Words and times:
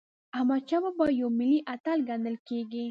احمدشاه 0.37 0.81
بابا 0.85 1.05
یو 1.19 1.29
ملي 1.39 1.59
اتل 1.73 1.97
ګڼل 2.09 2.35
کېږي. 2.47 2.79